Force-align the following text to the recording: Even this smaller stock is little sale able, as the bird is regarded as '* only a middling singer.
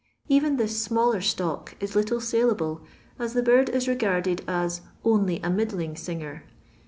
Even 0.27 0.57
this 0.57 0.81
smaller 0.81 1.21
stock 1.21 1.75
is 1.79 1.95
little 1.95 2.19
sale 2.19 2.49
able, 2.49 2.81
as 3.19 3.33
the 3.33 3.43
bird 3.43 3.69
is 3.69 3.87
regarded 3.87 4.43
as 4.47 4.81
'* 4.93 5.05
only 5.05 5.39
a 5.43 5.49
middling 5.51 5.95
singer. 5.95 6.43